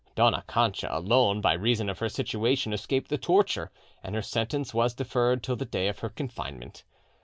[0.15, 3.69] Dona Cancha alone, by reason of her situation, escaped the torture,
[4.01, 6.83] and her sentence was deferred till the day of her confinement.